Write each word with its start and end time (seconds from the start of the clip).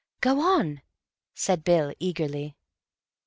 "Go 0.19 0.41
on," 0.41 0.81
said 1.35 1.63
Bill 1.63 1.93
eagerly. 1.99 2.55